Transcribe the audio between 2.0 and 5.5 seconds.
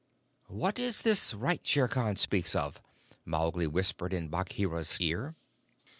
speaks of?" Mowgli whispered in Bagheera's ear.